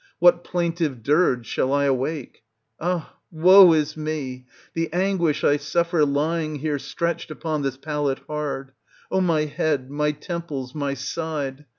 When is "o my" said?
9.11-9.45